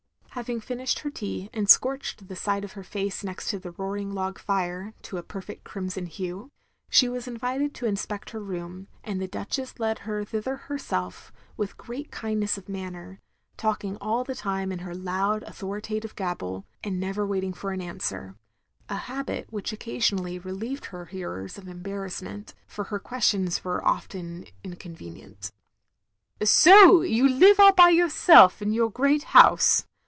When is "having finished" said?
0.35-0.99